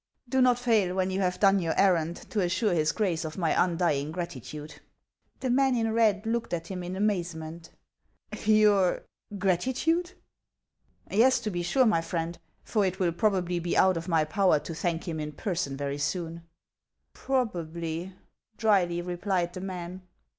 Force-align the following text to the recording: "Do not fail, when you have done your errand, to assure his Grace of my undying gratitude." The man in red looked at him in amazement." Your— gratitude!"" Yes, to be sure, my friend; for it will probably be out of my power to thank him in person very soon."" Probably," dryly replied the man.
"Do 0.27 0.41
not 0.41 0.57
fail, 0.57 0.95
when 0.95 1.11
you 1.11 1.21
have 1.21 1.39
done 1.39 1.59
your 1.59 1.79
errand, 1.79 2.15
to 2.31 2.39
assure 2.39 2.73
his 2.73 2.91
Grace 2.91 3.23
of 3.23 3.37
my 3.37 3.51
undying 3.55 4.11
gratitude." 4.11 4.81
The 5.41 5.51
man 5.51 5.75
in 5.75 5.93
red 5.93 6.25
looked 6.25 6.53
at 6.55 6.65
him 6.69 6.81
in 6.81 6.95
amazement." 6.95 7.69
Your— 8.57 9.03
gratitude!"" 9.37 10.13
Yes, 11.11 11.39
to 11.41 11.51
be 11.51 11.61
sure, 11.61 11.85
my 11.85 12.01
friend; 12.01 12.39
for 12.63 12.83
it 12.83 12.99
will 12.99 13.11
probably 13.11 13.59
be 13.59 13.77
out 13.77 13.95
of 13.95 14.07
my 14.07 14.23
power 14.23 14.57
to 14.57 14.73
thank 14.73 15.07
him 15.07 15.19
in 15.19 15.33
person 15.33 15.77
very 15.77 15.99
soon."" 15.99 16.45
Probably," 17.13 18.13
dryly 18.57 19.03
replied 19.03 19.53
the 19.53 19.61
man. 19.61 20.01